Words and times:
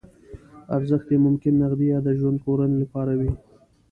ارزښت 0.77 1.07
یې 1.13 1.17
ممکن 1.25 1.53
نغدي 1.61 1.85
یا 1.93 1.99
د 2.03 2.09
ژوند 2.19 2.37
ژغورنې 2.41 2.77
لپاره 2.83 3.13
وي. 3.19 3.31